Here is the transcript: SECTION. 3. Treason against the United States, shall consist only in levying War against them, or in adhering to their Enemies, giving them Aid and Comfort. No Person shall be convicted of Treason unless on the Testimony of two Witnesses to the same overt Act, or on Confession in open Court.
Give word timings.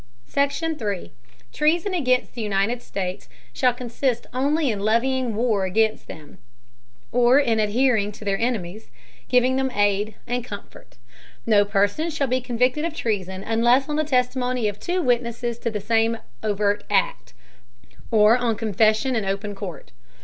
SECTION. 0.25 0.77
3. 0.77 1.11
Treason 1.53 1.93
against 1.93 2.33
the 2.33 2.41
United 2.41 2.81
States, 2.81 3.29
shall 3.53 3.71
consist 3.71 4.25
only 4.33 4.71
in 4.71 4.79
levying 4.79 5.35
War 5.35 5.63
against 5.65 6.07
them, 6.07 6.39
or 7.11 7.37
in 7.39 7.59
adhering 7.59 8.11
to 8.13 8.25
their 8.25 8.39
Enemies, 8.39 8.89
giving 9.29 9.57
them 9.57 9.69
Aid 9.75 10.15
and 10.25 10.43
Comfort. 10.43 10.97
No 11.45 11.63
Person 11.63 12.09
shall 12.09 12.25
be 12.25 12.41
convicted 12.41 12.83
of 12.83 12.95
Treason 12.95 13.43
unless 13.43 13.87
on 13.87 13.95
the 13.95 14.03
Testimony 14.03 14.67
of 14.67 14.79
two 14.79 15.03
Witnesses 15.03 15.59
to 15.59 15.69
the 15.69 15.79
same 15.79 16.17
overt 16.41 16.83
Act, 16.89 17.35
or 18.09 18.35
on 18.35 18.55
Confession 18.55 19.15
in 19.15 19.23
open 19.23 19.53
Court. 19.53 19.91